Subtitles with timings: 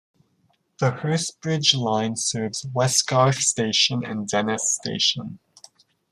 [0.79, 5.37] The Hurstbridge Line serves Westgarth Station and Dennis Station.